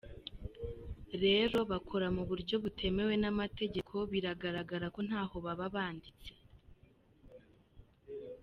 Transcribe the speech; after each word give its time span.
rero 1.23 1.57
bakora 1.71 2.07
mu 2.15 2.23
buryo 2.29 2.55
butemewe 2.63 3.13
n’amategeko 3.21 3.95
bigaragara 4.11 4.85
ko 4.95 4.99
ntaho 5.07 5.35
baba 5.45 5.67
banditse, 5.75 6.31